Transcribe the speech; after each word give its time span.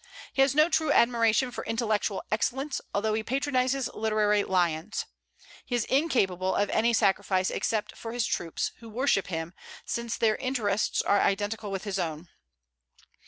He 0.33 0.41
has 0.41 0.55
no 0.55 0.67
true 0.67 0.91
admiration 0.91 1.51
for 1.51 1.63
intellectual 1.63 2.23
excellence, 2.31 2.81
although 2.91 3.13
he 3.13 3.21
patronizes 3.21 3.87
literary 3.93 4.43
lions. 4.43 5.05
He 5.63 5.75
is 5.75 5.85
incapable 5.85 6.55
of 6.55 6.71
any 6.71 6.91
sacrifice 6.91 7.51
except 7.51 7.95
for 7.95 8.11
his 8.11 8.25
troops, 8.25 8.71
who 8.77 8.89
worship 8.89 9.27
him, 9.27 9.53
since 9.85 10.17
their 10.17 10.37
interests 10.37 11.03
are 11.03 11.21
identical 11.21 11.69
with 11.69 11.83
his 11.83 11.99
own. 11.99 12.29